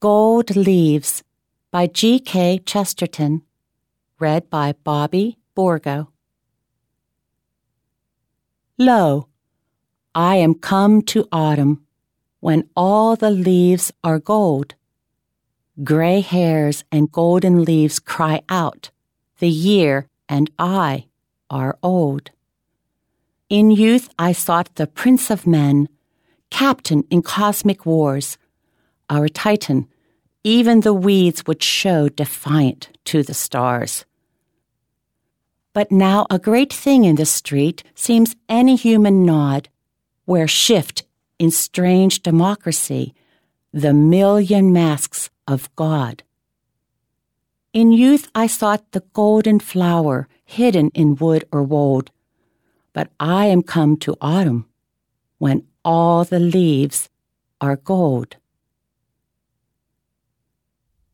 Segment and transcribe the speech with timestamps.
[0.00, 1.22] Gold Leaves
[1.70, 2.60] by G.K.
[2.66, 3.42] Chesterton.
[4.18, 6.10] Read by Bobbie Borgo.
[8.76, 9.28] Lo,
[10.14, 11.86] I am come to autumn,
[12.40, 14.74] when all the leaves are gold.
[15.82, 18.90] Gray hairs and golden leaves cry out,
[19.38, 21.06] The year and I
[21.48, 22.30] are old.
[23.48, 25.88] In youth I sought the Prince of Men,
[26.50, 28.36] Captain in cosmic wars,
[29.10, 29.88] our Titan,
[30.42, 34.04] even the weeds would show defiant to the stars.
[35.72, 39.68] But now a great thing in the street seems any human nod,
[40.24, 41.04] where shift
[41.38, 43.14] in strange democracy
[43.72, 46.22] the million masks of God.
[47.72, 52.12] In youth I sought the golden flower hidden in wood or wold,
[52.92, 54.66] but I am come to autumn,
[55.38, 57.08] when all the leaves
[57.60, 58.36] are gold.